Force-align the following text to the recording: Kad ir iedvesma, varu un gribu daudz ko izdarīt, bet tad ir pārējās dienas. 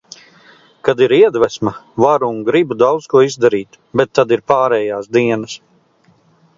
Kad 0.87 1.03
ir 1.07 1.13
iedvesma, 1.17 1.73
varu 2.05 2.31
un 2.37 2.41
gribu 2.49 2.79
daudz 2.85 3.07
ko 3.13 3.23
izdarīt, 3.29 3.81
bet 4.01 4.15
tad 4.21 4.35
ir 4.39 4.47
pārējās 4.53 5.15
dienas. 5.21 5.61